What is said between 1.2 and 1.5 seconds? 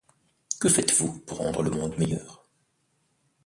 pour